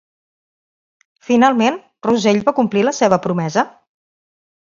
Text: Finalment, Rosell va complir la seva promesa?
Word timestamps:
Finalment, 1.27 1.77
Rosell 2.07 2.39
va 2.47 2.53
complir 2.61 2.83
la 2.87 2.95
seva 3.01 3.21
promesa? 3.27 3.67